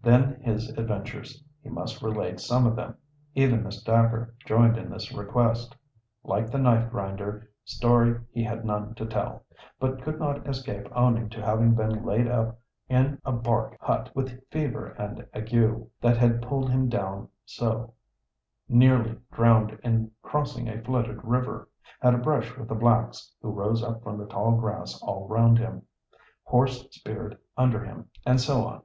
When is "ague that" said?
15.34-16.16